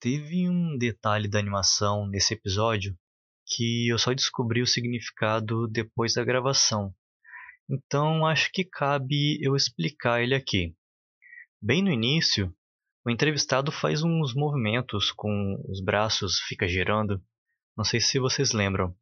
[0.00, 2.96] teve um detalhe da animação nesse episódio
[3.46, 6.94] que eu só descobri o significado depois da gravação.
[7.68, 10.74] Então acho que cabe eu explicar ele aqui.
[11.62, 12.54] Bem no início,
[13.04, 17.22] o entrevistado faz uns movimentos com os braços, fica girando.
[17.76, 18.94] Não sei se vocês lembram.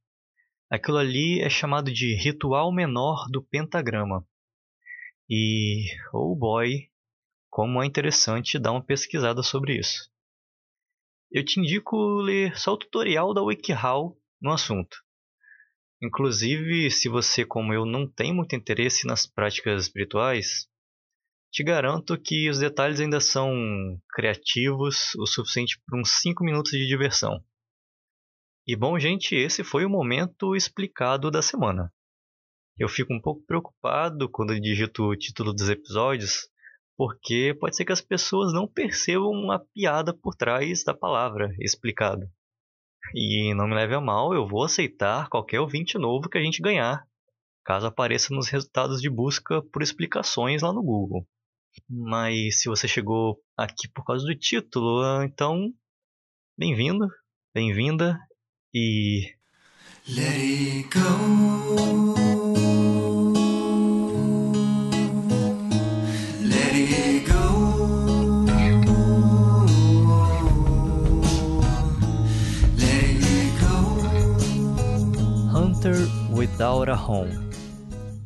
[0.71, 4.27] Aquilo ali é chamado de ritual menor do pentagrama.
[5.29, 6.91] E, oh boy,
[7.49, 10.14] como é interessante dar uma pesquisada sobre isso.
[11.35, 14.97] Eu te indico ler só o tutorial da WikiHow no assunto.
[16.01, 20.69] Inclusive, se você, como eu, não tem muito interesse nas práticas espirituais,
[21.51, 23.51] te garanto que os detalhes ainda são
[24.11, 27.45] criativos o suficiente para uns 5 minutos de diversão.
[28.65, 31.93] E bom, gente, esse foi o momento explicado da semana.
[32.79, 36.49] Eu fico um pouco preocupado quando digito o título dos episódios,
[36.97, 42.29] porque pode ser que as pessoas não percebam a piada por trás da palavra explicado.
[43.15, 46.63] E não me leve a mal, eu vou aceitar qualquer ouvinte novo que a gente
[46.63, 47.07] ganhar,
[47.65, 51.27] caso apareça nos resultados de busca por explicações lá no Google.
[51.89, 55.73] Mas se você chegou aqui por causa do título, então
[56.57, 57.09] bem-vindo,
[57.53, 58.19] bem-vinda
[58.73, 59.35] e.
[60.07, 62.24] Let it go.
[76.45, 77.33] Without a Home.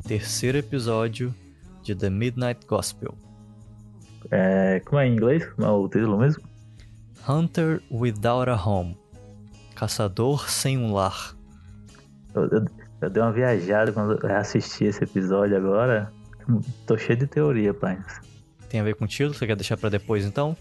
[0.02, 1.32] Terceiro episódio
[1.84, 3.14] de The Midnight Gospel.
[4.32, 5.46] É, como é em inglês?
[5.52, 6.42] Como é o título mesmo?
[7.28, 8.98] Hunter Without a Home.
[9.76, 11.36] Caçador sem um lar.
[12.34, 12.64] Eu, eu,
[13.02, 16.12] eu dei uma viajada quando eu assisti esse episódio agora.
[16.88, 18.02] Tô cheio de teoria, pai.
[18.68, 19.32] Tem a ver contigo?
[19.32, 20.56] Você quer deixar para depois então?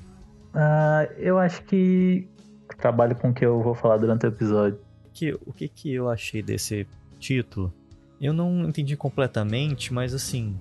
[0.54, 2.30] Ah, eu acho que
[2.78, 4.80] trabalho com o que eu vou falar durante o episódio.
[5.12, 6.86] Que, o que, que eu achei desse
[7.20, 7.74] título?
[8.20, 10.56] Eu não entendi completamente, mas assim,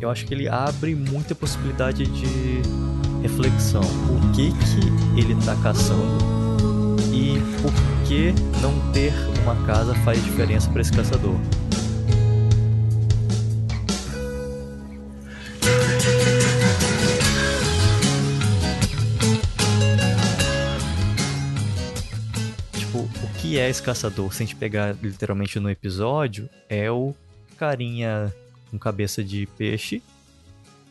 [0.00, 2.62] eu acho que ele abre muita possibilidade de
[3.22, 3.82] reflexão.
[3.82, 6.38] O que que ele está caçando?
[7.18, 7.72] e por
[8.06, 11.34] que não ter uma casa faz diferença para esse caçador.
[23.22, 24.32] O que é esse caçador?
[24.32, 27.14] Se a gente pegar literalmente no episódio, é o
[27.56, 28.32] carinha
[28.70, 30.02] com cabeça de peixe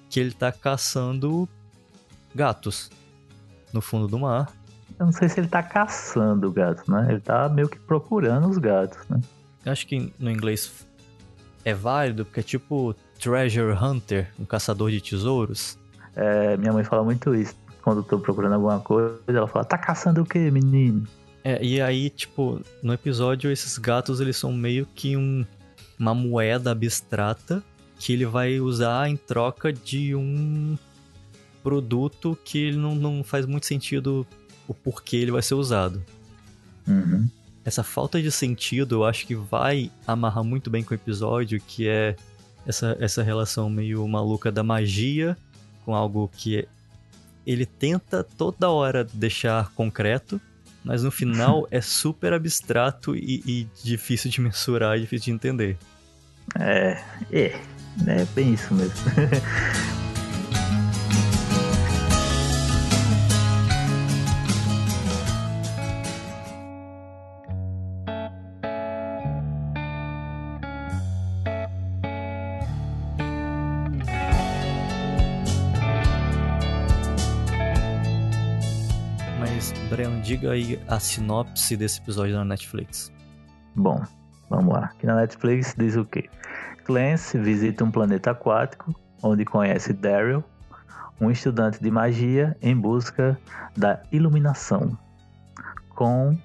[0.10, 1.48] que ele tá caçando
[2.34, 2.90] gatos
[3.74, 4.52] no fundo do mar
[5.00, 7.08] eu não sei se ele tá caçando o gato, né?
[7.10, 9.20] Ele tá meio que procurando os gatos, né?
[9.66, 10.88] Acho que no inglês
[11.64, 15.78] é válido, porque é tipo treasure hunter, um caçador de tesouros.
[16.16, 17.56] É, minha mãe fala muito isso.
[17.84, 21.08] Quando eu tô procurando alguma coisa, ela fala, tá caçando o quê, menino?
[21.48, 25.46] É, e aí, tipo, no episódio, esses gatos, eles são meio que um,
[25.98, 27.64] uma moeda abstrata
[27.98, 30.78] que ele vai usar em troca de um
[31.64, 34.28] produto que ele não, não faz muito sentido
[34.68, 36.04] o porquê ele vai ser usado.
[36.86, 37.30] Uhum.
[37.64, 41.88] Essa falta de sentido eu acho que vai amarrar muito bem com o episódio, que
[41.88, 42.18] é
[42.66, 45.38] essa, essa relação meio maluca da magia
[45.86, 46.68] com algo que
[47.46, 50.42] ele tenta toda hora deixar concreto,
[50.88, 55.78] mas no final é super abstrato e, e, difícil de mensurar, difícil de entender.
[56.58, 57.60] É, é,
[58.08, 58.96] é bem isso mesmo.
[80.22, 83.12] diga aí a sinopse desse episódio na Netflix.
[83.74, 84.04] Bom,
[84.50, 84.86] vamos lá.
[84.86, 86.30] Aqui na Netflix diz o quê?
[86.84, 88.94] Clancy visita um planeta aquático
[89.24, 90.44] onde conhece Daryl,
[91.22, 93.40] um estudante de magia em busca
[93.78, 94.98] da iluminação,
[95.90, 96.38] com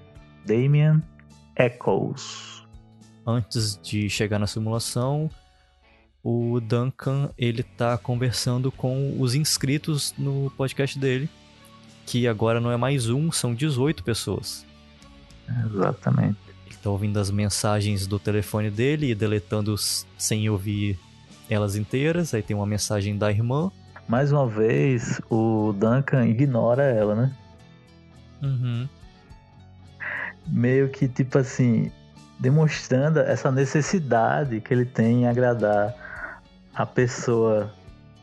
[0.46, 1.02] Damien
[1.56, 2.64] Echoes.
[3.26, 5.28] Antes de chegar na simulação,
[6.22, 11.28] o Duncan ele tá conversando com os inscritos no podcast dele
[12.06, 14.66] que agora não é mais um, são 18 pessoas.
[15.66, 16.38] Exatamente.
[16.66, 20.98] Ele tá ouvindo as mensagens do telefone dele e deletando sem ouvir
[21.48, 22.34] elas inteiras.
[22.34, 23.70] Aí tem uma mensagem da irmã.
[24.08, 27.32] Mais uma vez, o Duncan ignora ela, né?
[28.42, 28.88] Uhum.
[30.48, 31.90] Meio que, tipo assim,
[32.40, 35.94] demonstrando essa necessidade que ele tem em agradar
[36.74, 37.72] a pessoa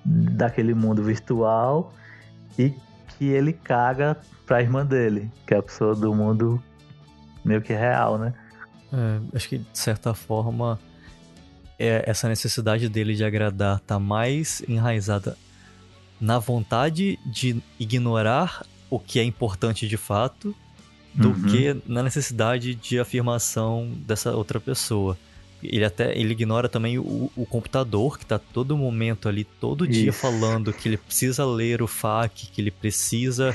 [0.04, 1.94] daquele mundo virtual
[2.58, 2.74] e
[3.20, 4.18] que ele caga
[4.48, 6.64] pra irmã dele, que é a pessoa do mundo
[7.44, 8.34] meio que real, né?
[8.92, 10.80] É, acho que de certa forma
[11.78, 15.38] é, essa necessidade dele de agradar tá mais enraizada
[16.20, 20.56] na vontade de ignorar o que é importante de fato
[21.14, 21.44] do uhum.
[21.44, 25.18] que na necessidade de afirmação dessa outra pessoa.
[25.62, 29.94] Ele até ele ignora também o, o computador que está todo momento ali, todo Isso.
[29.94, 33.54] dia falando que ele precisa ler o FAQ, que ele precisa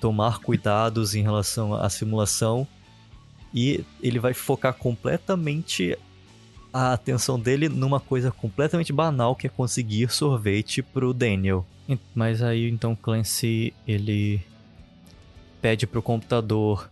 [0.00, 2.66] tomar cuidados em relação à simulação.
[3.54, 5.96] E ele vai focar completamente
[6.72, 11.64] a atenção dele numa coisa completamente banal que é conseguir sorvete pro Daniel.
[12.14, 14.42] Mas aí então Clancy ele
[15.62, 16.90] pede pro computador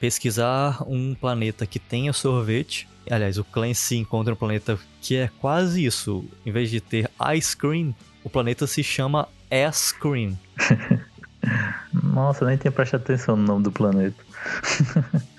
[0.00, 2.88] pesquisar um planeta que tenha sorvete.
[3.10, 6.24] Aliás, o Clancy encontra um planeta que é quase isso.
[6.46, 10.38] Em vez de ter ice cream, o planeta se chama ass cream.
[11.92, 14.16] Nossa, nem tinha prestado atenção no nome do planeta.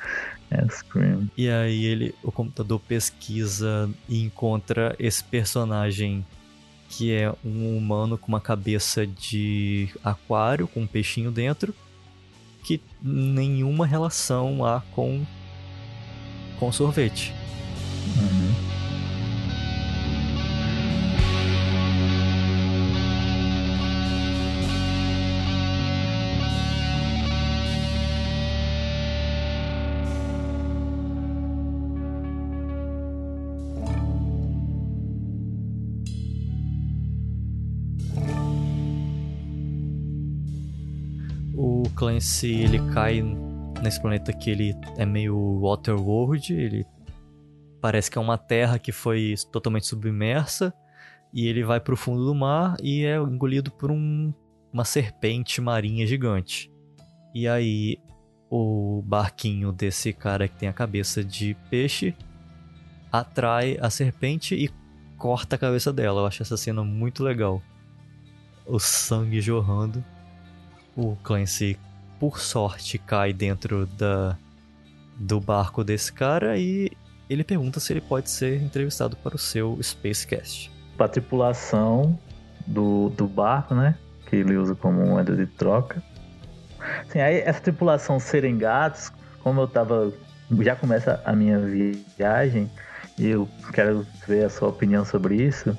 [0.89, 1.29] cream.
[1.35, 6.25] E aí ele, o computador pesquisa e encontra esse personagem
[6.89, 11.73] que é um humano com uma cabeça de aquário com um peixinho dentro
[12.63, 15.25] que nenhuma relação há com,
[16.59, 17.33] com sorvete.
[18.05, 18.73] Uhum.
[42.03, 43.23] Clancy ele cai
[43.81, 46.85] nesse planeta que ele é meio Waterworld, ele
[47.83, 50.73] parece que é uma terra que foi totalmente submersa
[51.33, 54.33] e ele vai para o fundo do mar e é engolido por um,
[54.71, 56.71] uma serpente marinha gigante.
[57.35, 57.97] E aí
[58.49, 62.15] o barquinho desse cara que tem a cabeça de peixe
[63.11, 64.69] atrai a serpente e
[65.17, 66.21] corta a cabeça dela.
[66.21, 67.61] Eu acho essa cena muito legal.
[68.65, 70.01] O sangue jorrando.
[70.95, 71.77] O Clancy
[72.17, 74.37] por sorte, cai dentro da,
[75.17, 76.89] do barco desse cara e
[77.29, 80.71] ele pergunta se ele pode ser entrevistado para o seu Spacecast.
[80.97, 82.17] Para a tripulação
[82.67, 83.95] do, do barco, né?
[84.27, 86.03] Que ele usa como moeda de troca.
[87.09, 89.11] Sim, aí essa tripulação serem gatos,
[89.41, 90.11] como eu tava.
[90.59, 91.59] Já começa a minha
[92.17, 92.69] viagem
[93.17, 95.77] e eu quero ver a sua opinião sobre isso.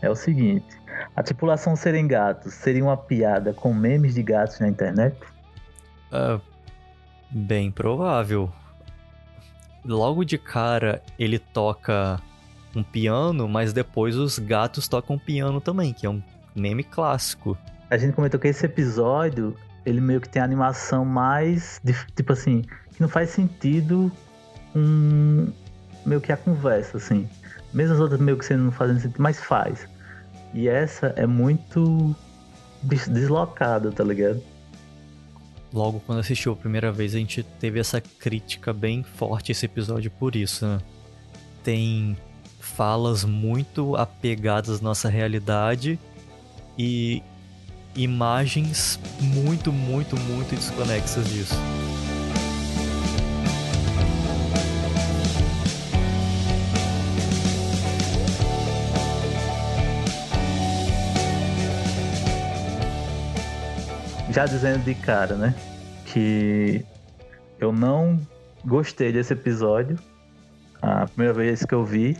[0.00, 0.78] É o seguinte:
[1.16, 5.16] a tripulação serem gatos seria uma piada com memes de gatos na internet?
[6.12, 6.40] Uh,
[7.30, 8.52] bem provável.
[9.88, 12.20] Logo de cara ele toca
[12.76, 16.22] um piano, mas depois os gatos tocam piano também, que é um
[16.54, 17.56] meme clássico.
[17.88, 19.56] A gente comentou que esse episódio,
[19.86, 21.80] ele meio que tem a animação mais,
[22.14, 22.62] tipo assim,
[22.92, 24.12] que não faz sentido
[24.76, 25.50] um,
[26.04, 27.26] meio que a conversa, assim.
[27.72, 29.88] Mesmo as outras meio que não fazendo sentido, mas faz.
[30.52, 32.14] E essa é muito
[32.82, 34.42] deslocada, tá ligado?
[35.72, 40.10] Logo quando assistiu a primeira vez, a gente teve essa crítica bem forte esse episódio
[40.10, 40.78] por isso, né?
[41.62, 42.16] Tem
[42.60, 45.98] falas muito apegadas à nossa realidade
[46.78, 47.22] e
[47.96, 51.54] imagens muito, muito, muito desconexas disso.
[64.30, 65.54] Já dizendo de cara, né?
[66.04, 66.84] Que
[67.58, 68.20] eu não
[68.64, 69.98] gostei desse episódio.
[70.80, 72.16] A primeira vez que eu vi.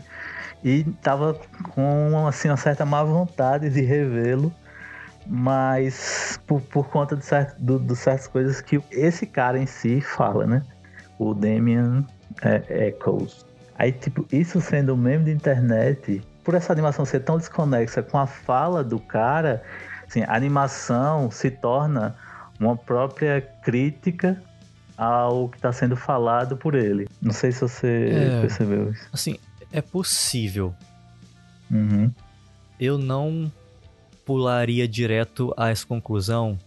[0.63, 1.39] E tava
[1.73, 4.53] com assim, uma certa má vontade de revê-lo.
[5.25, 10.01] Mas por, por conta de, certo, do, de certas coisas que esse cara em si
[10.01, 10.63] fala, né?
[11.19, 12.05] O Damian
[12.41, 13.45] é, Echoes.
[13.77, 18.17] Aí, tipo, isso sendo um meme de internet, por essa animação ser tão desconexa com
[18.17, 19.61] a fala do cara,
[20.09, 22.15] Assim, a animação se torna
[22.59, 24.41] uma própria crítica
[24.97, 27.07] ao que está sendo falado por ele.
[27.21, 29.07] Não sei se você é, percebeu isso.
[29.13, 29.37] Assim,
[29.71, 30.73] é possível.
[31.69, 32.11] Uhum.
[32.79, 33.51] Eu não
[34.25, 36.57] pularia direto a essa conclusão,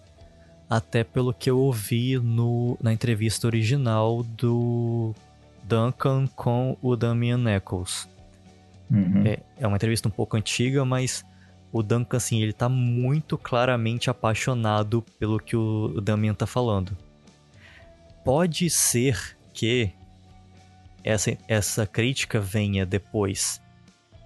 [0.70, 5.12] até pelo que eu ouvi no, na entrevista original do
[5.64, 8.08] Duncan com o Damian Eccles.
[8.88, 9.26] Uhum.
[9.26, 11.24] É, é uma entrevista um pouco antiga, mas
[11.72, 16.96] o Duncan, assim, ele tá muito claramente apaixonado pelo que o Damian tá falando.
[18.24, 19.90] Pode ser que
[21.02, 23.60] essa, essa crítica venha depois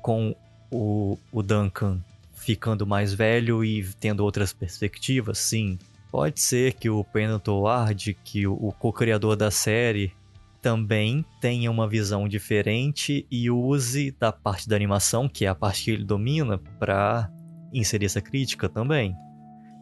[0.02, 0.34] com
[0.70, 2.00] o, o Duncan
[2.34, 5.78] ficando mais velho e tendo outras perspectivas, sim,
[6.16, 10.14] Pode ser que o Pendleton Ward, que o co-criador da série,
[10.62, 15.84] também tenha uma visão diferente e use da parte da animação, que é a parte
[15.84, 17.30] que ele domina, para
[17.73, 19.16] inserir essa crítica também.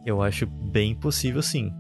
[0.05, 1.73] Eu acho bem possível sim.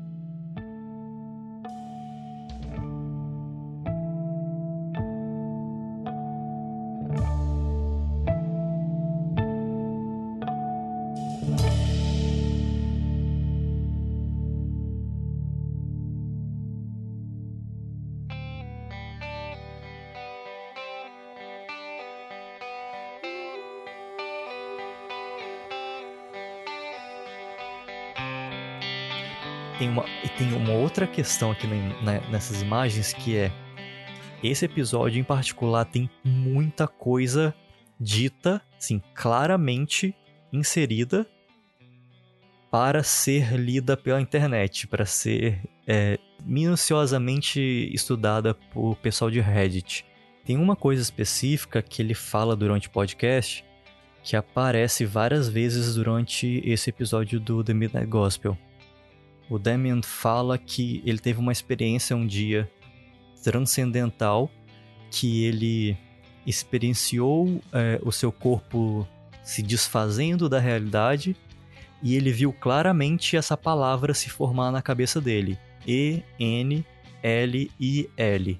[30.36, 33.52] Tem uma, outra questão aqui na, nessas imagens que é
[34.42, 37.54] esse episódio em particular tem muita coisa
[37.98, 40.14] dita, assim, claramente
[40.52, 41.26] inserida
[42.70, 47.60] para ser lida pela internet, para ser é, minuciosamente
[47.94, 50.04] estudada por pessoal de Reddit.
[50.44, 53.64] Tem uma coisa específica que ele fala durante o podcast
[54.22, 58.58] que aparece várias vezes durante esse episódio do The Midnight Gospel
[59.48, 62.70] o Damien fala que ele teve uma experiência um dia
[63.42, 64.50] transcendental
[65.10, 65.96] que ele
[66.46, 69.06] experienciou é, o seu corpo
[69.42, 71.36] se desfazendo da realidade
[72.02, 76.84] e ele viu claramente essa palavra se formar na cabeça dele: E N
[77.22, 78.58] L I L.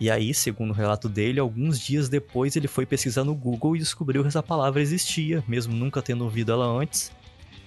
[0.00, 3.78] E aí, segundo o relato dele, alguns dias depois ele foi pesquisar no Google e
[3.78, 7.12] descobriu que essa palavra existia, mesmo nunca tendo ouvido ela antes,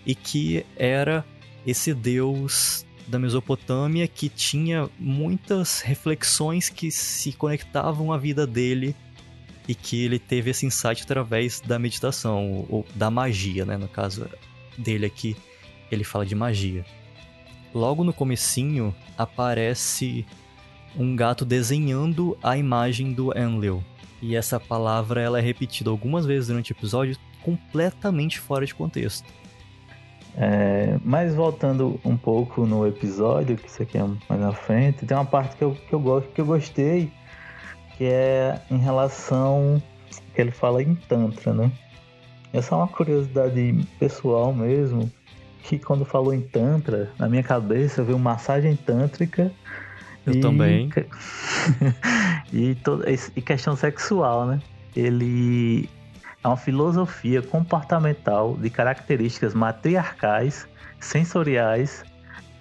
[0.05, 1.25] e que era
[1.65, 8.95] esse deus da Mesopotâmia que tinha muitas reflexões que se conectavam à vida dele
[9.67, 13.77] e que ele teve esse insight através da meditação ou da magia, né?
[13.77, 14.27] No caso
[14.77, 15.35] dele aqui,
[15.91, 16.85] ele fala de magia.
[17.73, 20.25] Logo no comecinho aparece
[20.97, 23.83] um gato desenhando a imagem do Enlil.
[24.21, 29.27] E essa palavra ela é repetida algumas vezes durante o episódio, completamente fora de contexto.
[30.37, 35.15] É, mas voltando um pouco no episódio, que isso aqui é mais na frente, tem
[35.15, 37.09] uma parte que eu, que eu gosto, que eu gostei,
[37.97, 39.81] que é em relação
[40.33, 41.71] que ele fala em Tantra, né?
[42.51, 45.09] Essa é uma curiosidade pessoal mesmo,
[45.63, 49.51] que quando falou em Tantra, na minha cabeça veio massagem tântrica.
[50.25, 50.39] Eu e...
[50.41, 50.89] também.
[52.51, 53.01] e, to...
[53.35, 54.59] e questão sexual, né?
[54.95, 55.89] Ele
[56.45, 60.67] é uma filosofia comportamental de características matriarcais,
[60.99, 62.03] sensoriais,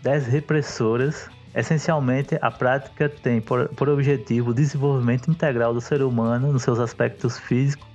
[0.03, 1.29] desrepressoras.
[1.55, 6.81] Essencialmente, a prática tem por, por objetivo o desenvolvimento integral do ser humano nos seus
[6.81, 7.87] aspectos físico,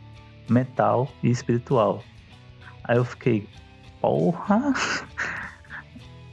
[0.47, 2.03] mental e espiritual.
[2.83, 3.49] Aí eu fiquei,
[3.99, 4.73] porra!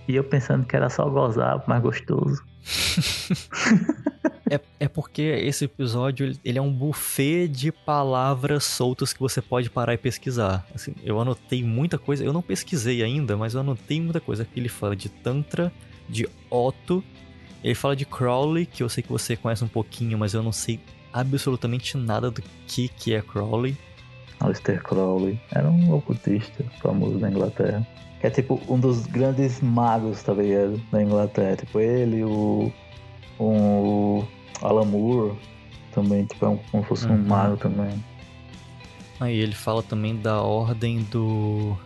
[0.08, 2.40] E eu pensando que era só gozar, mais gostoso.
[4.50, 9.68] é, é porque esse episódio ele é um buffet de palavras soltas que você pode
[9.68, 10.66] parar e pesquisar.
[10.74, 14.46] Assim, eu anotei muita coisa, eu não pesquisei ainda, mas eu anotei muita coisa.
[14.54, 15.72] Ele fala de Tantra,
[16.08, 17.02] de Otto,
[17.62, 20.52] ele fala de Crowley, que eu sei que você conhece um pouquinho, mas eu não
[20.52, 20.78] sei
[21.12, 23.76] absolutamente nada do que, que é Crowley.
[24.38, 27.86] Aleister Crowley era um ocultista famoso na Inglaterra.
[28.22, 30.80] É tipo um dos grandes magos, tá ligado?
[30.92, 31.56] Da Inglaterra.
[31.56, 32.72] Tipo ele, o.
[33.38, 34.24] o
[34.62, 35.36] Alan Moore
[35.92, 37.14] também, tipo, é um, como se fosse uhum.
[37.14, 38.04] um mago também.
[39.18, 41.76] Aí ele fala também da ordem do.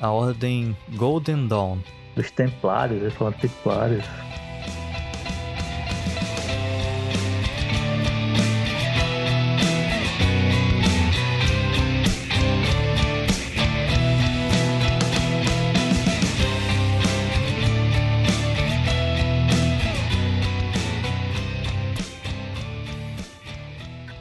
[0.00, 1.78] A ordem Golden Dawn.
[2.16, 4.04] Dos Templários, ele fala Templários.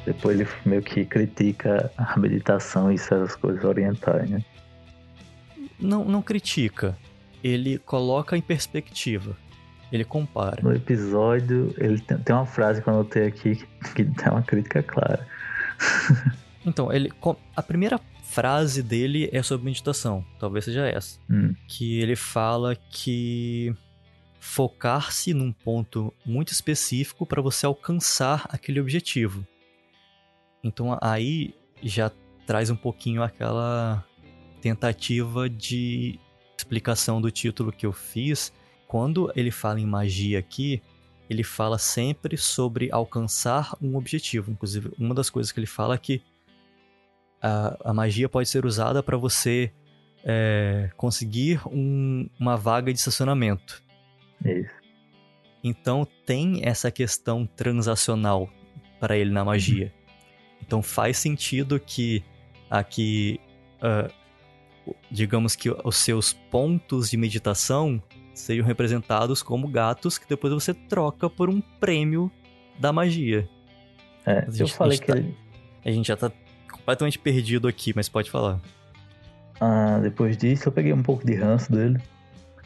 [0.05, 4.43] Depois ele meio que critica a meditação e essas coisas orientais, né?
[5.79, 6.98] Não, não critica.
[7.43, 9.36] Ele coloca em perspectiva.
[9.91, 10.62] Ele compara.
[10.62, 13.55] No episódio, ele tem, tem uma frase que eu anotei aqui
[13.95, 15.27] que, que uma crítica clara.
[16.65, 17.12] então, ele
[17.55, 21.53] a primeira frase dele é sobre meditação, talvez seja essa, hum.
[21.67, 23.75] que ele fala que
[24.39, 29.45] focar-se num ponto muito específico para você alcançar aquele objetivo.
[30.63, 32.12] Então aí já
[32.46, 34.05] traz um pouquinho aquela
[34.62, 36.20] tentativa de
[36.58, 38.53] explicação do título que eu fiz.
[38.88, 40.82] Quando ele fala em magia aqui,
[41.29, 44.51] ele fala sempre sobre alcançar um objetivo.
[44.51, 46.22] Inclusive, uma das coisas que ele fala é que
[47.41, 49.72] a, a magia pode ser usada para você
[50.24, 53.84] é, conseguir um, uma vaga de estacionamento.
[54.46, 54.72] Isso.
[55.63, 58.50] Então tem essa questão transacional
[59.00, 59.93] para ele na magia.
[60.65, 62.24] Então faz sentido que
[62.70, 63.39] aqui,
[63.82, 64.12] uh,
[65.12, 68.01] digamos que os seus pontos de meditação
[68.34, 72.32] sejam representados como gatos que depois você troca por um prêmio
[72.79, 73.48] da magia.
[74.25, 75.38] É, eu falei que tá, ele...
[75.84, 76.32] A gente já tá
[76.72, 78.60] completamente perdido aqui, mas pode falar.
[79.60, 82.00] Ah, depois disso eu peguei um pouco de ranço dele,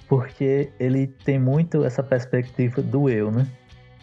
[0.07, 3.47] porque ele tem muito essa perspectiva do eu, né?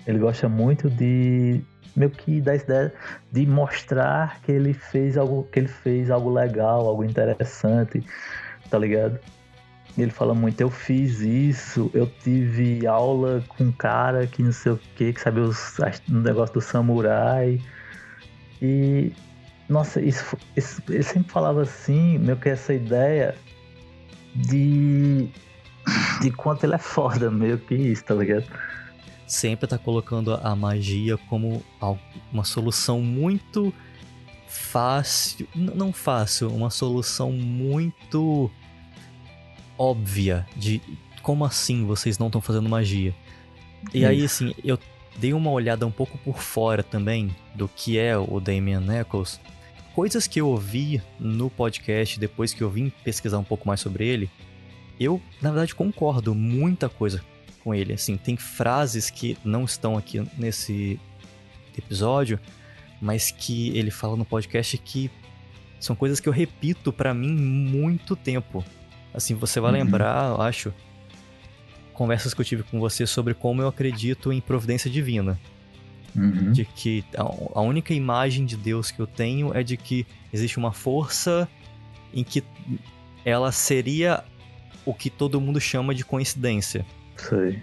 [0.04, 1.62] Ele gosta muito de
[1.96, 2.92] meio que da ideia
[3.30, 8.04] de mostrar que ele fez algo, que ele fez algo legal, algo interessante,
[8.70, 9.18] tá ligado?
[9.96, 14.72] Ele fala muito, eu fiz isso, eu tive aula com um cara que não sei
[14.72, 17.60] o que, que sabia os, o negócio do samurai.
[18.60, 19.12] E,
[19.68, 23.36] nossa, isso, isso, ele sempre falava assim, meio que essa ideia
[24.34, 25.28] de,
[26.20, 28.46] de quanto ele é foda, meio que isso, tá ligado?
[29.26, 31.62] Sempre tá colocando a magia como
[32.32, 33.72] uma solução muito
[34.46, 38.50] fácil, não fácil, uma solução muito
[39.78, 40.80] óbvia de
[41.22, 43.14] como assim vocês não estão fazendo magia.
[43.92, 44.78] E aí, assim, eu
[45.16, 49.40] dei uma olhada um pouco por fora também do que é o Damian Eccles.
[49.94, 54.06] Coisas que eu ouvi no podcast depois que eu vim pesquisar um pouco mais sobre
[54.06, 54.30] ele,
[54.98, 57.22] eu, na verdade, concordo muita coisa
[57.64, 57.94] com ele.
[57.94, 61.00] Assim, tem frases que não estão aqui nesse
[61.76, 62.38] episódio,
[63.00, 65.10] mas que ele fala no podcast que
[65.80, 68.62] são coisas que eu repito para mim muito tempo.
[69.12, 69.78] Assim, você vai uhum.
[69.78, 70.72] lembrar, eu acho,
[71.92, 75.40] conversas que eu tive com você sobre como eu acredito em providência divina.
[76.14, 76.52] Uhum.
[76.52, 80.72] De que a única imagem de Deus que eu tenho é de que existe uma
[80.72, 81.48] força
[82.12, 82.44] em que
[83.24, 84.22] ela seria
[84.84, 86.86] o que todo mundo chama de coincidência.
[87.16, 87.62] Sei.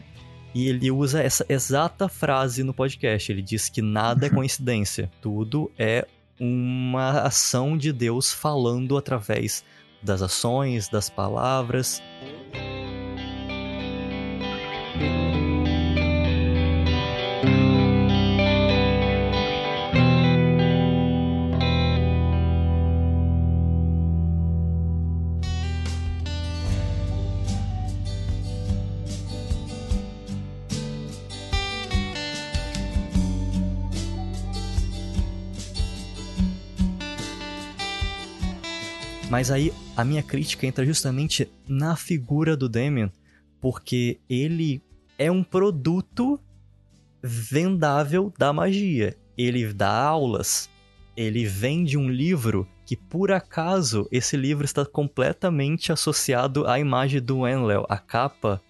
[0.54, 3.32] E ele usa essa exata frase no podcast.
[3.32, 5.10] Ele diz que nada é coincidência.
[5.22, 6.06] Tudo é
[6.40, 9.64] uma ação de Deus falando através
[10.02, 12.02] das ações, das palavras.
[39.42, 43.12] Mas aí a minha crítica entra justamente na figura do Damien,
[43.60, 44.84] porque ele
[45.18, 46.40] é um produto
[47.24, 49.18] vendável da magia.
[49.36, 50.70] Ele dá aulas,
[51.18, 57.48] ele vende um livro que por acaso esse livro está completamente associado à imagem do
[57.48, 57.84] Enlil.
[57.90, 58.62] A capa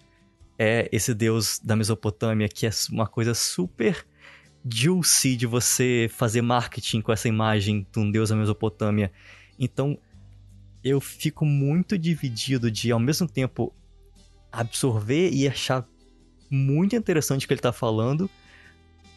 [0.58, 4.06] é esse deus da Mesopotâmia, que é uma coisa super
[4.66, 9.12] juicy de você fazer marketing com essa imagem de um deus da Mesopotâmia.
[9.58, 9.98] Então,
[10.84, 13.72] eu fico muito dividido de, ao mesmo tempo,
[14.50, 15.86] absorver e achar
[16.50, 18.28] muito interessante o que ele tá falando,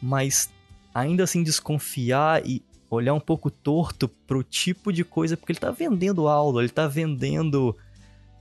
[0.01, 0.49] mas
[0.93, 5.71] ainda assim desconfiar e olhar um pouco torto pro tipo de coisa, porque ele tá
[5.71, 7.75] vendendo aula, ele tá vendendo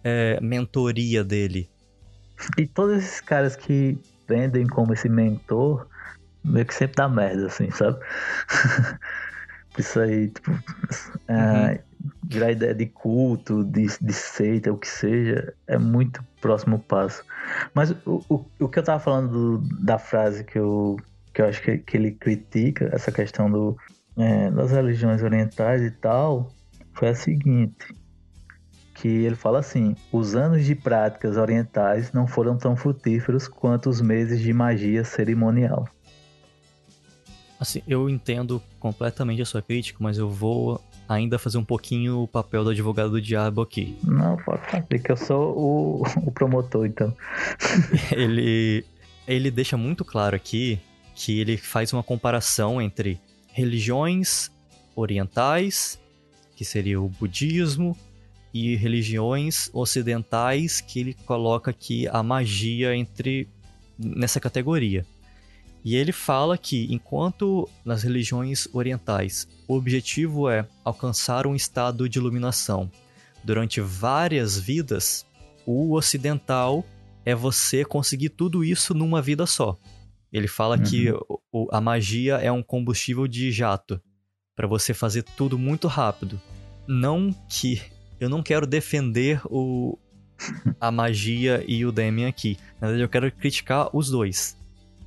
[0.04, 1.68] é, mentoria dele.
[2.58, 5.88] E todos esses caras que vendem como esse mentor,
[6.44, 7.98] meio que sempre dá merda, assim, sabe?
[9.78, 10.50] Isso aí, tipo.
[11.26, 11.93] É, uhum
[12.26, 17.24] virar ideia de culto, de, de seita, o que seja, é muito próximo passo.
[17.72, 20.96] Mas o, o, o que eu tava falando do, da frase que eu,
[21.32, 23.76] que eu acho que, que ele critica, essa questão do,
[24.16, 26.50] é, das religiões orientais e tal,
[26.92, 27.94] foi a seguinte.
[28.94, 34.00] Que ele fala assim: os anos de práticas orientais não foram tão frutíferos quanto os
[34.00, 35.88] meses de magia cerimonial.
[37.58, 42.28] Assim, eu entendo completamente a sua crítica, mas eu vou ainda fazer um pouquinho o
[42.28, 43.96] papel do advogado do diabo aqui.
[44.02, 47.14] Não, pode fazer, que eu sou o, o promotor, então.
[48.12, 48.84] ele,
[49.26, 50.80] ele deixa muito claro aqui
[51.14, 53.20] que ele faz uma comparação entre
[53.52, 54.50] religiões
[54.96, 56.00] orientais,
[56.56, 57.96] que seria o budismo,
[58.52, 63.48] e religiões ocidentais, que ele coloca aqui a magia entre
[63.98, 65.04] nessa categoria.
[65.84, 72.18] E ele fala que, enquanto nas religiões orientais o objetivo é alcançar um estado de
[72.18, 72.90] iluminação
[73.44, 75.26] durante várias vidas,
[75.66, 76.84] o ocidental
[77.24, 79.76] é você conseguir tudo isso numa vida só.
[80.32, 80.82] Ele fala uhum.
[80.82, 81.12] que
[81.70, 84.00] a magia é um combustível de jato
[84.56, 86.40] para você fazer tudo muito rápido.
[86.86, 87.80] Não que
[88.18, 89.98] eu não quero defender o,
[90.80, 92.58] a magia e o Demian aqui.
[92.80, 94.56] Na verdade, eu quero criticar os dois.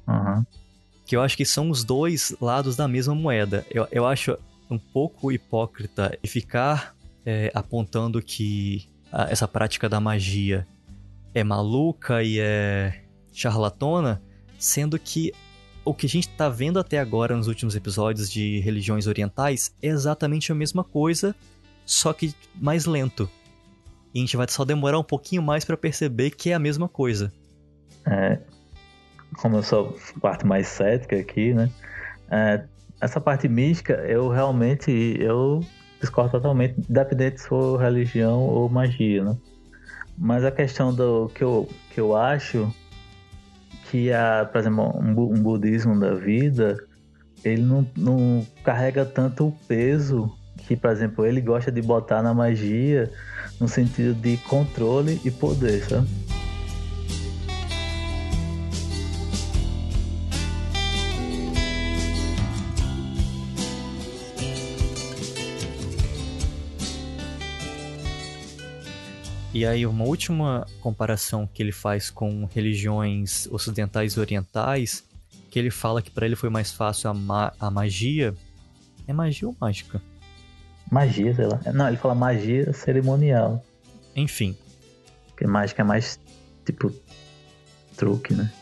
[0.07, 0.45] Uhum.
[1.07, 3.65] Que eu acho que são os dois lados da mesma moeda.
[3.71, 4.37] Eu, eu acho
[4.69, 6.93] um pouco hipócrita ficar
[7.25, 10.67] é, apontando que a, essa prática da magia
[11.33, 14.21] é maluca e é charlatona,
[14.59, 15.33] sendo que
[15.85, 19.87] o que a gente está vendo até agora nos últimos episódios de religiões orientais é
[19.87, 21.33] exatamente a mesma coisa,
[21.85, 23.29] só que mais lento.
[24.13, 26.89] E a gente vai só demorar um pouquinho mais para perceber que é a mesma
[26.89, 27.31] coisa.
[28.05, 28.39] É,
[29.37, 31.69] como eu sou parte mais cética aqui, né?
[32.29, 32.63] É,
[32.99, 35.61] essa parte mística, eu realmente eu
[35.99, 39.37] discordo totalmente, independente se for religião ou magia, né?
[40.17, 42.71] Mas a questão do que eu, que eu acho
[43.89, 46.77] que, a, por exemplo, um, um budismo da vida,
[47.43, 50.35] ele não, não carrega tanto o peso
[50.67, 53.11] que, por exemplo, ele gosta de botar na magia
[53.59, 56.26] no sentido de controle e poder, sabe?
[69.57, 75.03] E aí, uma última comparação que ele faz com religiões ocidentais e orientais,
[75.49, 78.35] que ele fala que para ele foi mais fácil a, ma a magia.
[79.07, 79.99] É magia ou mágica?
[80.91, 81.59] Magia, sei lá.
[81.73, 83.65] Não, ele fala magia cerimonial.
[84.15, 84.55] Enfim.
[85.29, 86.19] Porque mágica é mais
[86.63, 86.93] tipo
[87.97, 88.53] truque, né?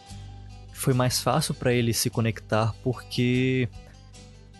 [0.72, 3.68] Foi mais fácil para ele se conectar porque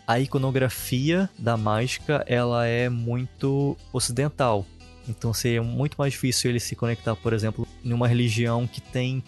[0.06, 4.66] a iconografia da mágica ela é muito ocidental.
[5.08, 9.24] Então seria muito mais difícil ele se conectar, por exemplo, em uma religião que tem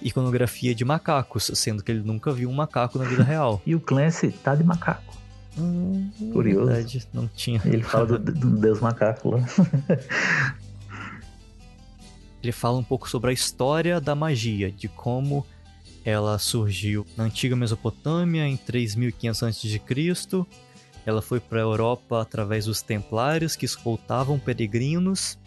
[0.00, 3.62] iconografia de macacos, sendo que ele nunca viu um macaco na vida real.
[3.66, 5.12] e o Clancy tá de macaco.
[5.58, 6.66] Hum, Curioso.
[6.66, 7.60] Verdade, não tinha.
[7.64, 9.46] Ele fala do, do deus macaco lá.
[12.42, 15.46] ele fala um pouco sobre a história da magia, de como
[16.04, 19.80] ela surgiu na antiga Mesopotâmia em 3500 a.C.,
[21.04, 25.38] ela foi para a Europa através dos Templários que escoltavam peregrinos.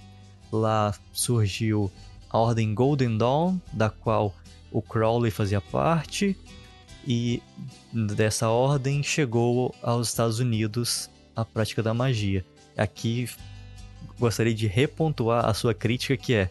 [0.51, 1.91] Lá surgiu
[2.29, 4.33] a Ordem Golden Dawn, da qual
[4.71, 6.37] o Crowley fazia parte,
[7.07, 7.41] e
[7.93, 12.45] dessa ordem chegou aos Estados Unidos a prática da magia.
[12.75, 13.29] Aqui
[14.19, 16.49] gostaria de repontuar a sua crítica que é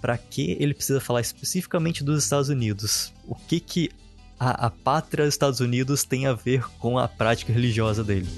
[0.00, 3.12] para que ele precisa falar especificamente dos Estados Unidos?
[3.26, 3.90] O que que
[4.38, 8.28] a, a pátria dos Estados Unidos tem a ver com a prática religiosa dele.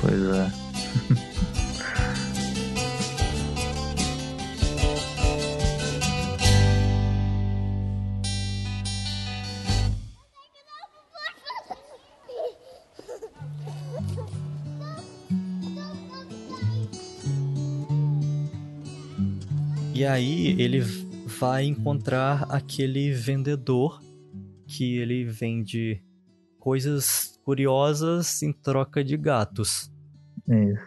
[0.00, 0.64] Pois é.
[19.94, 24.03] E aí ele vai encontrar aquele vendedor
[24.76, 26.02] que ele vende
[26.58, 29.92] coisas curiosas em troca de gatos.
[30.48, 30.82] Isso.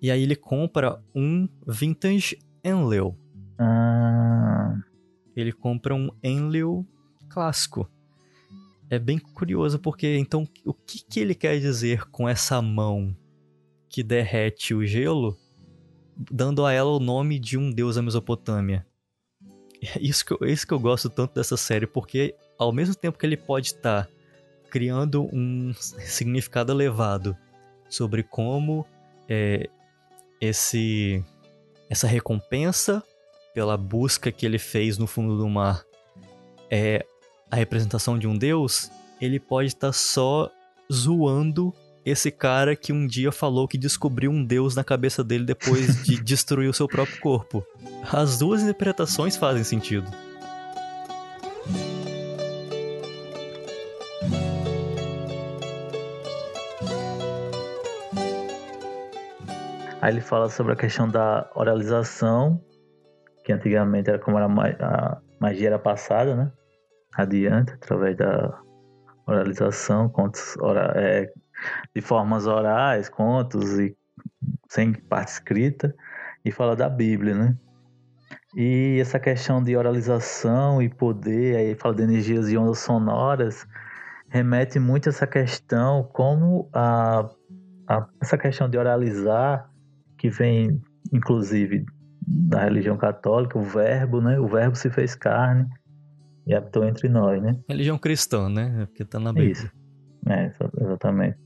[0.00, 3.16] E aí ele compra um Vintage Enlil.
[3.58, 4.76] Ah.
[5.34, 6.86] Ele compra um Enlil
[7.28, 7.90] clássico.
[8.88, 13.16] É bem curioso porque então o que, que ele quer dizer com essa mão
[13.88, 15.36] que derrete o gelo,
[16.30, 18.86] dando a ela o nome de um deus da Mesopotâmia?
[19.84, 22.94] É isso que, eu, é isso que eu gosto tanto dessa série, porque ao mesmo
[22.94, 24.08] tempo que ele pode estar tá
[24.70, 27.36] criando um significado elevado
[27.88, 28.86] sobre como
[29.28, 29.68] é,
[30.40, 31.22] esse
[31.90, 33.02] essa recompensa
[33.54, 35.84] pela busca que ele fez no fundo do mar
[36.70, 37.04] é
[37.50, 40.50] a representação de um deus, ele pode estar tá só
[40.90, 41.72] zoando
[42.04, 46.16] esse cara que um dia falou que descobriu um deus na cabeça dele depois de
[46.24, 47.64] destruir o seu próprio corpo.
[48.10, 50.10] As duas interpretações fazem sentido.
[60.02, 62.60] Aí ele fala sobre a questão da oralização,
[63.44, 64.48] que antigamente era como era
[64.80, 66.52] a magia era passada, né?
[67.14, 68.60] Adiante, através da
[69.28, 71.32] oralização, contos ora, é,
[71.94, 73.96] de formas orais, contos e
[74.68, 75.94] sem parte escrita,
[76.44, 77.56] e fala da Bíblia, né?
[78.56, 83.68] E essa questão de oralização e poder, aí fala de energias e ondas sonoras,
[84.28, 87.30] remete muito a essa questão como a,
[87.86, 89.70] a essa questão de oralizar
[90.22, 90.80] que vem,
[91.12, 91.84] inclusive,
[92.24, 94.38] da religião católica, o verbo, né?
[94.38, 95.66] O verbo se fez carne
[96.46, 97.58] e habitou entre nós, né?
[97.68, 98.86] Religião cristã, né?
[98.86, 99.50] Porque tá na Bíblia.
[99.50, 99.68] Isso.
[100.28, 101.36] É, exatamente.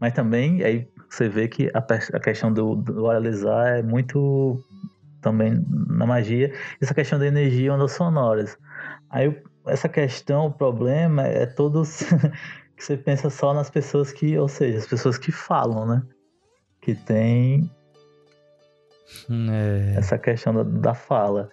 [0.00, 4.58] Mas também, aí, você vê que a, a questão do, do oralizar é muito
[5.20, 8.56] também na magia, essa questão da energia e ondas sonoras.
[9.10, 12.04] Aí essa questão, o problema é todos
[12.74, 16.02] que você pensa só nas pessoas que, ou seja, as pessoas que falam, né?
[16.80, 17.70] Que tem
[19.50, 19.94] é...
[19.96, 21.50] essa questão da, da, fala.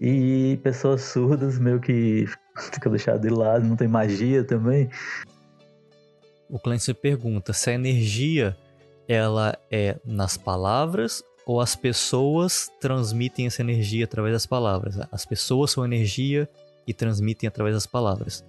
[0.00, 2.26] E pessoas surdas meio que
[2.72, 4.88] ficam deixadas de lado, não tem magia também.
[6.48, 8.56] O Clancy pergunta se a energia
[9.08, 14.98] ela é nas palavras ou as pessoas transmitem essa energia através das palavras.
[15.12, 16.48] As pessoas são energia
[16.86, 18.44] e transmitem através das palavras.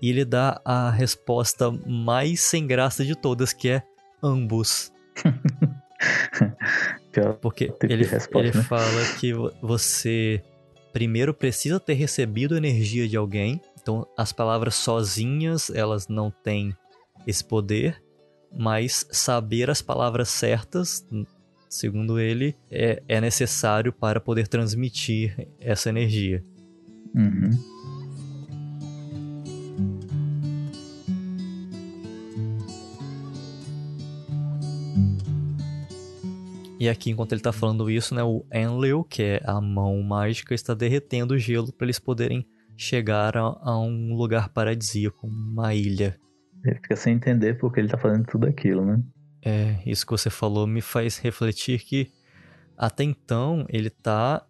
[0.00, 3.82] E ele dá a resposta mais sem graça de todas, que é
[4.22, 4.92] ambos.
[7.40, 8.64] Porque tipo ele, resposta, ele né?
[8.64, 10.42] fala que você
[10.92, 13.60] primeiro precisa ter recebido energia de alguém.
[13.80, 16.76] Então, as palavras sozinhas, elas não têm
[17.26, 18.02] esse poder.
[18.54, 21.06] Mas saber as palavras certas,
[21.68, 26.44] segundo ele, é, é necessário para poder transmitir essa energia.
[27.14, 27.50] Uhum.
[36.82, 40.52] E aqui, enquanto ele está falando isso, né, o Enlil, que é a mão mágica,
[40.52, 42.44] está derretendo o gelo para eles poderem
[42.76, 46.18] chegar a, a, um lugar paradisíaco, uma ilha.
[46.64, 49.00] Ele fica sem entender porque ele está fazendo tudo aquilo, né?
[49.44, 52.10] É, isso que você falou me faz refletir que
[52.76, 54.44] até então ele está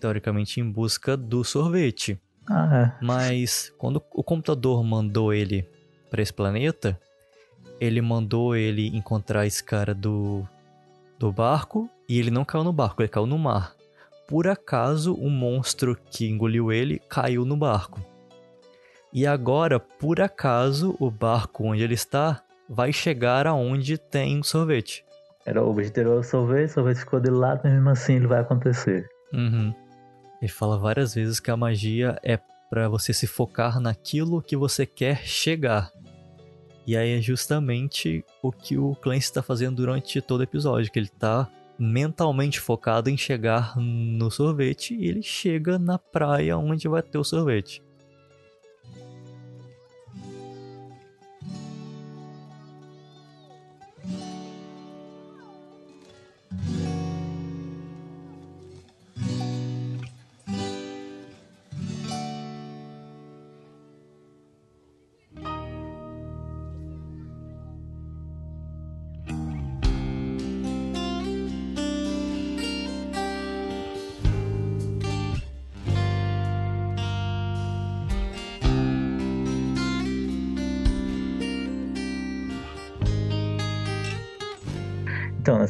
[0.00, 2.20] teoricamente em busca do sorvete.
[2.50, 3.04] Ah, é.
[3.06, 5.64] Mas quando o computador mandou ele
[6.10, 7.00] para esse planeta,
[7.80, 10.44] ele mandou ele encontrar esse cara do
[11.18, 13.74] do barco e ele não caiu no barco, ele caiu no mar.
[14.26, 18.00] Por acaso, o monstro que engoliu ele caiu no barco.
[19.12, 25.04] E agora, por acaso, o barco onde ele está vai chegar aonde tem sorvete.
[25.46, 29.08] Era o objetivo sorvete, o sorvete ficou de lado, mas mesmo assim ele vai acontecer.
[29.32, 29.74] Uhum.
[30.42, 34.84] Ele fala várias vezes que a magia é para você se focar naquilo que você
[34.84, 35.90] quer chegar.
[36.88, 40.98] E aí é justamente o que o Clancy está fazendo durante todo o episódio, que
[40.98, 41.46] ele está
[41.78, 47.24] mentalmente focado em chegar no sorvete e ele chega na praia onde vai ter o
[47.24, 47.82] sorvete.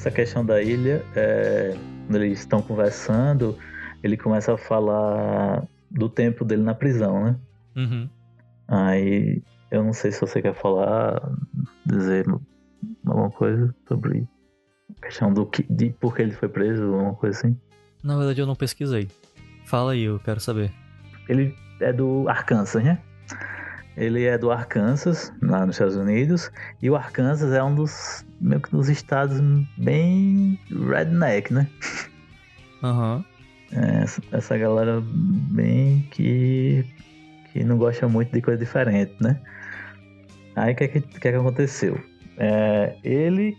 [0.08, 3.58] Nessa questão da ilha, é, quando eles estão conversando,
[4.02, 7.36] ele começa a falar do tempo dele na prisão, né?
[7.76, 8.08] Uhum.
[8.66, 11.20] Aí, eu não sei se você quer falar,
[11.84, 12.24] dizer
[13.06, 14.26] alguma coisa sobre
[14.96, 17.60] a questão do que, de por que ele foi preso, alguma coisa assim.
[18.02, 19.08] Na verdade, eu não pesquisei.
[19.66, 20.72] Fala aí, eu quero saber.
[21.28, 22.98] Ele é do Arkansas, né?
[23.98, 28.60] Ele é do Arkansas, lá nos Estados Unidos, e o Arkansas é um dos meio
[28.60, 29.40] que dos estados
[29.76, 31.68] bem redneck, né?
[32.82, 33.16] Aham.
[33.16, 33.24] Uhum.
[33.70, 36.86] É, essa, galera bem que
[37.52, 39.38] que não gosta muito de coisa diferente, né?
[40.56, 42.00] Aí o que, é que, que, é que aconteceu?
[42.38, 43.56] É, ele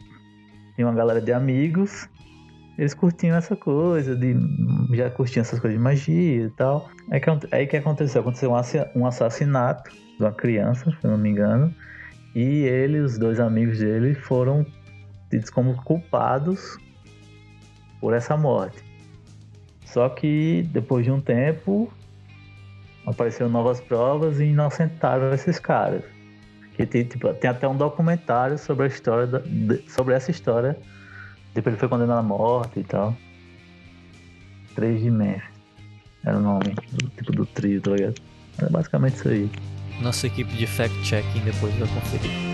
[0.76, 2.10] tinha uma galera de amigos,
[2.78, 4.36] eles curtiam essa coisa, de
[4.94, 6.90] já curtiam essas coisas de magia e tal.
[7.12, 8.22] Aí que, aí que aconteceu?
[8.22, 8.52] Aconteceu
[8.96, 11.74] um assassinato de uma criança, se não me engano,
[12.36, 14.66] e ele, os dois amigos dele, foram
[15.30, 16.78] tidos como culpados
[18.02, 18.84] por essa morte.
[19.86, 21.92] Só que depois de um tempo
[23.06, 26.04] apareceram novas provas e inocentaram esses caras.
[26.74, 30.78] Que tem, tipo, tem até um documentário sobre a história da, de, sobre essa história.
[31.54, 33.16] Depois ele foi condenado à morte e tal.
[34.76, 35.50] Três de Memphis.
[36.24, 38.22] Era o nome do tipo do trio, tá ligado?
[38.58, 39.50] Era basicamente isso aí.
[40.02, 42.50] Nossa equipe de fact-checking depois vai conferir.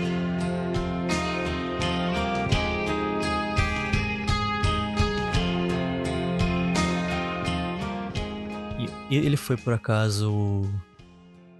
[9.08, 10.62] E ele foi por acaso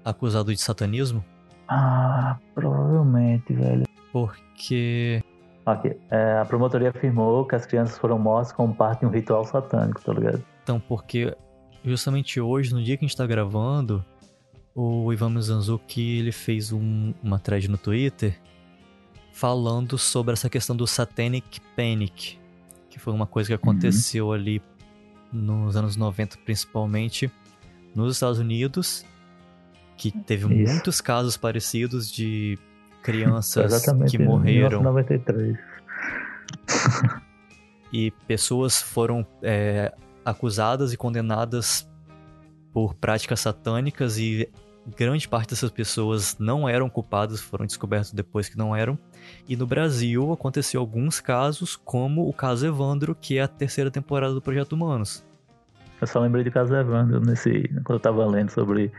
[0.05, 1.25] acusado de satanismo?
[1.69, 3.85] Ah, provavelmente, velho.
[4.13, 5.23] Porque.
[5.65, 5.97] Ok.
[6.11, 10.03] É, a promotoria afirmou que as crianças foram mortas como parte de um ritual satânico,
[10.03, 10.43] tá ligado?
[10.63, 11.37] Então, porque
[11.85, 14.05] justamente hoje, no dia que a gente tá gravando,
[14.77, 18.39] o Ivan Mizanzuki ele fez um, uma thread no Twitter
[19.33, 22.39] falando sobre essa questão do Satanic Panic,
[22.91, 24.33] que foi uma coisa que aconteceu uhum.
[24.33, 24.63] ali
[25.33, 27.33] nos anos 90, principalmente
[27.95, 29.05] nos Estados Unidos,
[29.97, 30.73] que teve Isso.
[30.73, 32.59] muitos casos parecidos de
[33.03, 34.81] crianças que morreram.
[34.81, 35.59] 1993.
[37.91, 41.89] e pessoas foram é, acusadas e condenadas
[42.75, 44.51] por práticas satânicas e
[44.97, 48.99] grande parte dessas pessoas não eram culpadas, foram descobertos depois que não eram.
[49.49, 54.35] E no Brasil aconteceu alguns casos, como o caso Evandro, que é a terceira temporada
[54.35, 55.25] do Projeto Humanos.
[56.01, 58.93] Eu só lembrei de caso Evandro nesse, quando eu tava lendo sobre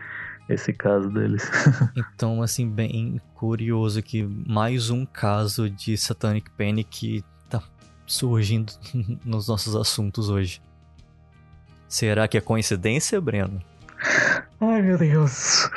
[0.49, 1.49] esse caso deles.
[1.95, 7.61] então, assim, bem curioso que mais um caso de Satanic Panic tá
[8.05, 8.73] surgindo
[9.23, 10.61] nos nossos assuntos hoje.
[11.87, 13.61] Será que é coincidência, Breno?
[14.59, 15.69] Ai, meu Deus.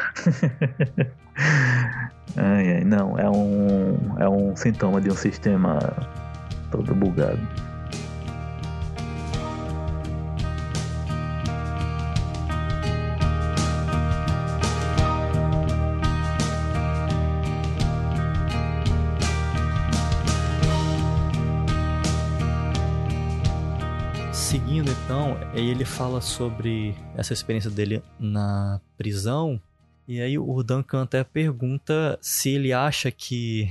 [2.36, 5.78] ai, ai, não, é um, é um sintoma de um sistema
[6.70, 7.40] todo bugado.
[25.50, 29.60] Então, aí ele fala sobre essa experiência dele na prisão.
[30.06, 33.68] E aí o Duncan até pergunta se ele acha que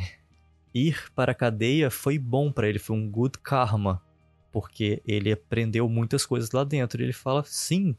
[0.74, 4.02] ir para a cadeia foi bom para ele, foi um good karma,
[4.52, 7.02] porque ele aprendeu muitas coisas lá dentro.
[7.02, 7.96] E ele fala sim,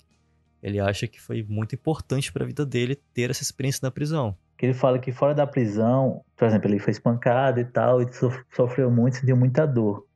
[0.62, 4.36] ele acha que foi muito importante para a vida dele ter essa experiência na prisão.
[4.60, 8.06] ele fala que fora da prisão, por exemplo, ele foi espancado e tal, e
[8.54, 10.06] sofreu muito, sentiu muita dor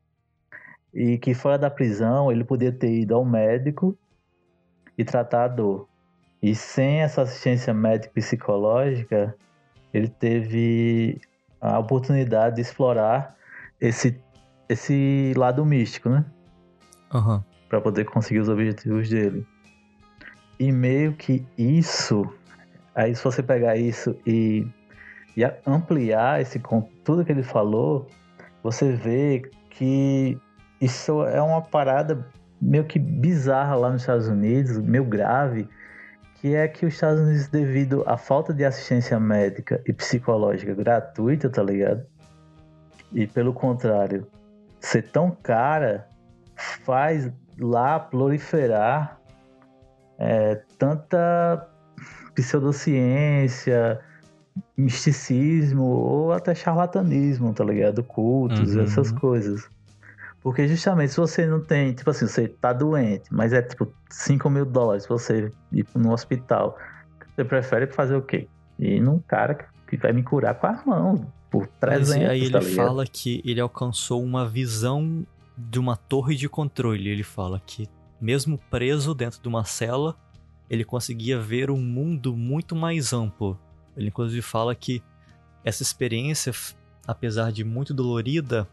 [0.94, 3.98] e que fora da prisão ele podia ter ido ao médico
[4.96, 5.88] e tratar a dor.
[6.40, 9.34] E sem essa assistência médica psicológica,
[9.92, 11.20] ele teve
[11.60, 13.34] a oportunidade de explorar
[13.80, 14.20] esse,
[14.68, 16.24] esse lado místico, né?
[17.12, 17.42] Uhum.
[17.68, 19.46] Para poder conseguir os objetivos dele.
[20.58, 22.24] E meio que isso,
[22.94, 24.66] aí se você pegar isso e,
[25.36, 26.60] e ampliar esse
[27.02, 28.06] tudo que ele falou,
[28.62, 30.38] você vê que
[30.84, 32.26] isso é uma parada
[32.60, 35.68] meio que bizarra lá nos Estados Unidos, meio grave,
[36.36, 41.48] que é que os Estados Unidos, devido à falta de assistência médica e psicológica gratuita,
[41.48, 42.04] tá ligado?
[43.12, 44.26] E pelo contrário,
[44.80, 46.06] ser tão cara
[46.84, 49.18] faz lá proliferar
[50.18, 51.66] é, tanta
[52.34, 54.00] pseudociência,
[54.76, 58.02] misticismo ou até charlatanismo, tá ligado?
[58.02, 58.82] Cultos, uhum.
[58.82, 59.70] essas coisas.
[60.44, 64.50] Porque justamente se você não tem, tipo assim, você tá doente, mas é tipo 5
[64.50, 66.78] mil dólares você ir no hospital,
[67.34, 68.46] você prefere fazer o quê?
[68.78, 72.58] Ir num cara que vai me curar com as mãos, por 300, Mas aí tá
[72.58, 75.26] ele fala que ele alcançou uma visão
[75.56, 77.08] de uma torre de controle.
[77.08, 77.88] Ele fala que
[78.20, 80.14] mesmo preso dentro de uma cela,
[80.68, 83.58] ele conseguia ver um mundo muito mais amplo.
[83.96, 85.02] Ele inclusive fala que
[85.64, 86.52] essa experiência,
[87.06, 88.68] apesar de muito dolorida,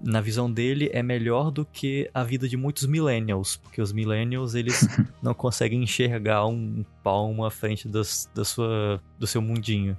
[0.00, 4.54] na visão dele, é melhor do que a vida de muitos millennials, porque os millennials,
[4.54, 4.86] eles
[5.22, 9.96] não conseguem enxergar um palmo à frente das, da sua, do seu mundinho.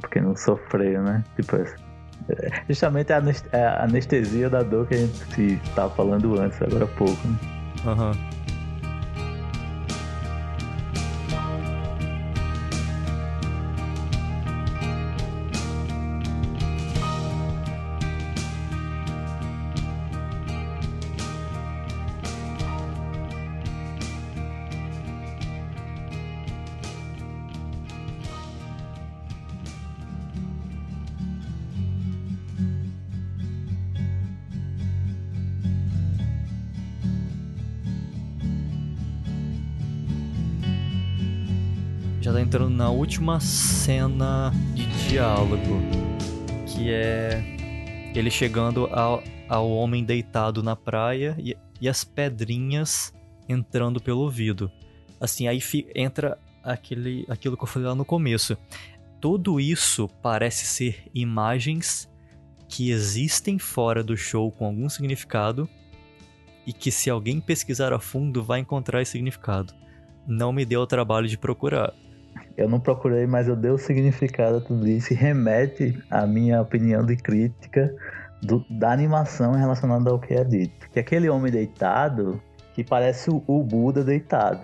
[0.00, 1.24] Porque não sofreu, né?
[1.36, 6.88] Tipo, é, justamente a anestesia da dor que a gente estava falando antes, agora há
[6.88, 7.38] pouco, né?
[7.86, 8.12] Aham.
[8.12, 8.33] Uhum.
[43.04, 45.78] Última cena de diálogo,
[46.66, 47.38] que é
[48.14, 53.12] ele chegando ao, ao homem deitado na praia e, e as pedrinhas
[53.46, 54.72] entrando pelo ouvido.
[55.20, 58.56] Assim, aí fi, entra aquele, aquilo que eu falei lá no começo.
[59.20, 62.10] Tudo isso parece ser imagens
[62.66, 65.68] que existem fora do show com algum significado
[66.66, 69.74] e que se alguém pesquisar a fundo vai encontrar esse significado.
[70.26, 71.92] Não me deu o trabalho de procurar.
[72.56, 76.60] Eu não procurei, mas eu dei o significado a tudo isso e remete à minha
[76.60, 77.94] opinião de crítica
[78.42, 80.88] do, da animação relacionada ao que é dito.
[80.90, 82.40] Que aquele homem deitado
[82.74, 84.60] que parece o, o Buda deitado.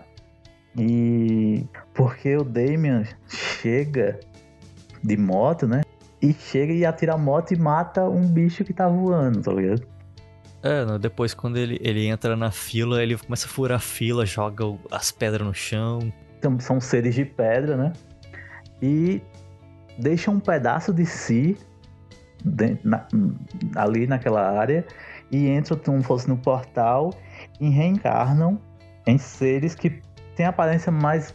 [0.76, 4.20] E porque o Damien chega
[5.02, 5.82] de moto, né?
[6.22, 9.82] e chega e atira a moto e mata um bicho que tá voando, tá ligado?
[10.62, 14.64] É, depois quando ele, ele entra na fila, ele começa a furar a fila, joga
[14.90, 16.12] as pedras no chão.
[16.60, 17.92] São seres de pedra, né?
[18.80, 19.22] E
[19.98, 21.56] deixa um pedaço de si
[22.44, 23.06] dentro, na,
[23.76, 24.84] ali naquela área
[25.30, 27.12] e entram como fosse no portal
[27.60, 28.58] e reencarnam
[29.06, 30.02] em seres que
[30.34, 31.34] têm aparência mais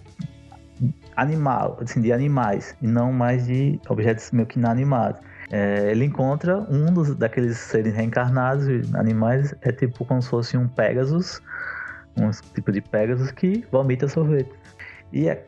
[1.15, 5.21] animal, assim, de animais e não mais de objetos meio que inanimados.
[5.51, 10.67] É, ele encontra um dos daqueles seres reencarnados, animais, é tipo como se fosse um
[10.67, 11.41] Pegasus,
[12.17, 14.51] um tipo de Pegasus que vomita sorvete.
[15.11, 15.45] E é,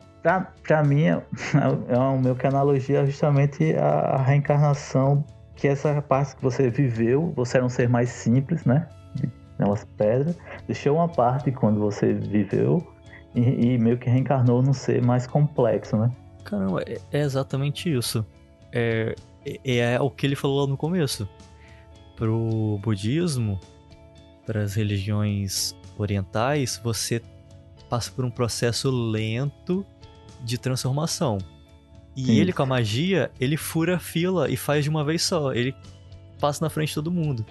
[0.63, 1.21] pra mim é,
[1.89, 5.23] é um meio que analogia justamente a, reencarnação,
[5.55, 8.87] que essa parte que você viveu, você era um ser mais simples, né?
[9.57, 10.37] Aquelas pedras,
[10.67, 12.85] deixou uma parte quando você viveu
[13.33, 16.11] e, e, meio que reencarnou num ser mais complexo, né?
[16.43, 18.25] Caramba, é, é exatamente isso.
[18.71, 19.15] É,
[19.65, 21.27] é, é o que ele falou lá no começo.
[22.15, 23.59] Pro budismo,
[24.45, 27.21] para as religiões orientais, você
[27.89, 29.85] passa por um processo lento
[30.43, 31.37] de transformação.
[32.15, 32.39] E Sim.
[32.39, 35.53] ele com a magia, ele fura a fila e faz de uma vez só.
[35.53, 35.75] Ele
[36.39, 37.45] passa na frente de todo mundo.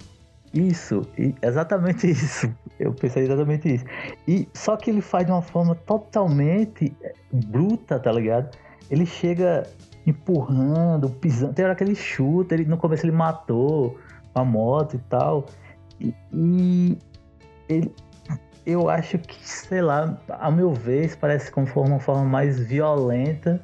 [0.53, 1.03] Isso,
[1.43, 2.53] exatamente isso.
[2.78, 3.84] Eu pensei exatamente isso.
[4.26, 8.57] E só que ele faz de uma forma totalmente eh, bruta, tá ligado?
[8.91, 9.64] Ele chega
[10.07, 11.55] empurrando, pisando.
[11.55, 13.99] Tem hora que ele chuta, ele, no começo ele matou
[14.34, 15.47] a moto e tal.
[16.01, 16.99] E, e
[17.68, 17.93] ele,
[18.66, 23.62] eu acho que, sei lá, a meu ver, parece como for uma forma mais violenta,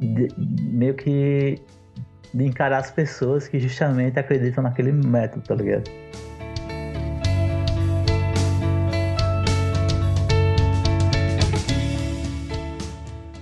[0.00, 1.60] de, meio que
[2.32, 5.90] de encarar as pessoas que justamente acreditam naquele método, tá ligado?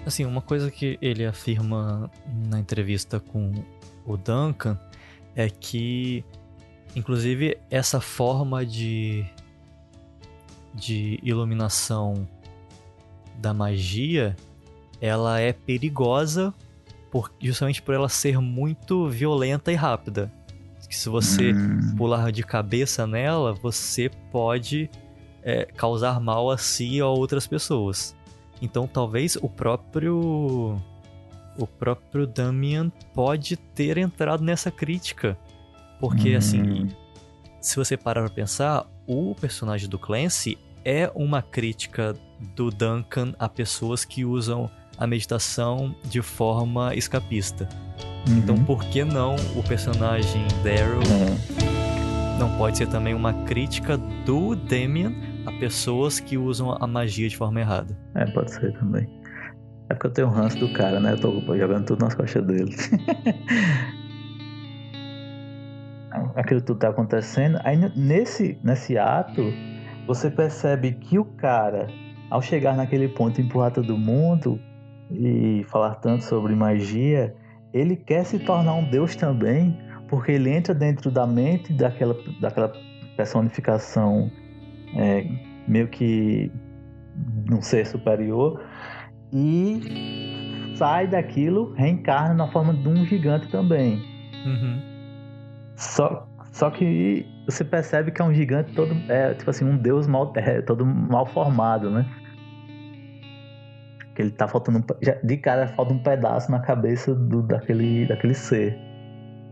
[0.04, 2.10] Assim, uma coisa que ele afirma
[2.48, 3.52] na entrevista com
[4.04, 4.78] o Duncan
[5.34, 6.24] é que,
[6.94, 9.24] inclusive, essa forma de,
[10.74, 12.28] de iluminação
[13.36, 14.36] da magia
[15.00, 16.54] ela é perigosa
[17.10, 20.32] por, justamente por ela ser muito violenta e rápida.
[20.88, 21.94] Que se você hum.
[21.96, 24.90] pular de cabeça nela, você pode
[25.42, 28.16] é, causar mal a si ou a outras pessoas.
[28.62, 30.80] Então talvez o próprio
[31.56, 35.38] o próprio Damian pode ter entrado nessa crítica.
[36.00, 36.38] Porque uhum.
[36.38, 36.88] assim,
[37.64, 42.14] se você parar pra pensar, o personagem do Clancy é uma crítica
[42.54, 47.66] do Duncan a pessoas que usam a meditação de forma escapista.
[48.28, 48.36] Uhum.
[48.36, 52.38] Então por que não o personagem Daryl uhum.
[52.38, 55.14] não pode ser também uma crítica do Damian
[55.46, 57.96] a pessoas que usam a magia de forma errada.
[58.14, 59.08] É, pode ser também.
[59.88, 61.12] É porque eu tenho um ranço do cara, né?
[61.12, 62.76] Eu tô jogando tudo nas costas dele.
[66.34, 67.58] Aquilo tudo tá acontecendo.
[67.64, 69.42] Aí nesse, nesse ato,
[70.06, 71.86] você percebe que o cara,
[72.30, 74.58] ao chegar naquele ponto empurrar todo mundo
[75.10, 77.34] e falar tanto sobre magia,
[77.72, 79.78] ele quer se tornar um deus também,
[80.08, 82.72] porque ele entra dentro da mente daquela, daquela
[83.16, 84.30] personificação
[84.96, 85.26] é,
[85.66, 86.50] meio que
[87.48, 88.60] num ser superior
[89.32, 94.02] e sai daquilo, reencarna na forma de um gigante também.
[94.46, 94.93] Uhum.
[95.76, 100.06] Só, só que você percebe que é um gigante todo, é tipo assim, um deus
[100.06, 102.06] mal, é, todo mal formado, né?
[104.14, 104.84] Que ele tá faltando,
[105.24, 108.78] de cara falta um pedaço na cabeça do, daquele, daquele ser.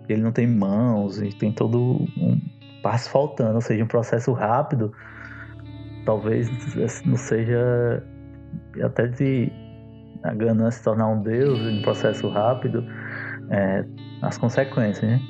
[0.08, 2.40] Ele não tem mãos e tem todo um
[2.82, 4.92] passo faltando, ou seja, um processo rápido
[6.04, 6.48] talvez
[7.04, 8.02] não seja
[8.82, 9.52] até de
[10.22, 12.86] a ganância se tornar um deus em um processo rápido,
[13.50, 13.84] é,
[14.22, 15.20] as consequências né?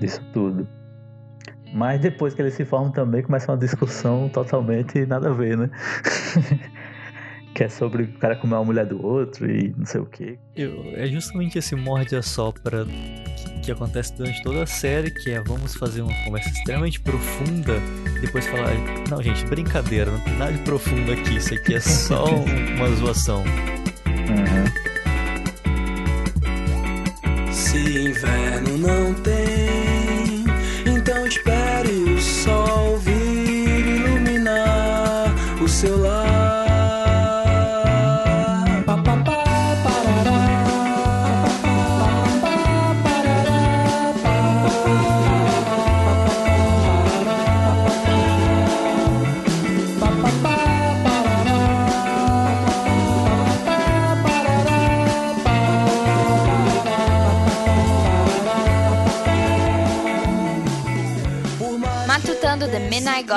[0.00, 0.66] Disso tudo.
[1.74, 5.70] Mas depois que eles se formam também começa uma discussão totalmente nada a ver, né?
[7.54, 10.38] que é sobre o cara comer uma mulher do outro e não sei o que.
[10.56, 15.40] É justamente esse morde a sopra que, que acontece durante toda a série, que é
[15.42, 17.74] vamos fazer uma conversa extremamente profunda,
[18.20, 18.72] depois falar,
[19.10, 22.24] não gente, brincadeira, não tem nada de profundo aqui, isso aqui é só
[22.76, 23.42] uma zoação.
[24.28, 24.92] Uhum.
[27.52, 29.01] Se inverno não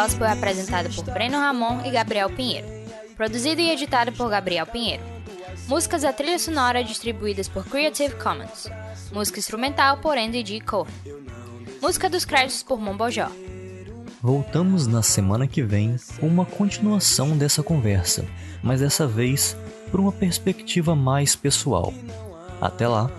[0.06, 2.68] Gospel é apresentado por Breno Ramon e Gabriel Pinheiro.
[3.18, 5.02] Produzido e editado por Gabriel Pinheiro.
[5.68, 8.70] Músicas da trilha sonora distribuídas por Creative Commons.
[9.12, 10.62] Música instrumental por Andy G.
[10.62, 10.94] Cohen.
[11.82, 13.32] Música dos créditos por Mombojó.
[14.22, 18.28] Voltamos na semana que vem com uma continuação dessa conversa,
[18.62, 19.58] mas dessa vez
[19.90, 21.92] por uma perspectiva mais pessoal.
[22.62, 23.10] Até lá,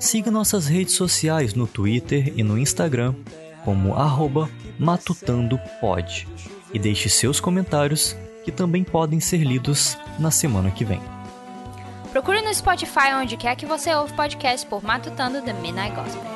[0.00, 3.14] siga nossas redes sociais no Twitter e no Instagram
[3.64, 3.94] como
[4.78, 6.28] matutandopod
[6.72, 11.00] e deixe seus comentários que também podem ser lidos na semana que vem.
[12.10, 16.32] Procure no Spotify onde quer que você ouve podcast por Matutando The Midnight Gospel.